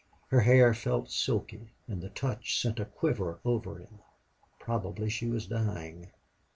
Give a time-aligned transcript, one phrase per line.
[0.29, 3.99] Her hair felt silky, and the touch sent a quiver over him.
[4.57, 6.09] Probably she was dying.